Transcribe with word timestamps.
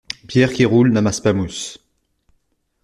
Pierre 0.27 0.51
qui 0.51 0.65
roule 0.65 0.91
n’amasse 0.91 1.19
pas 1.21 1.31
mousse. 1.31 1.77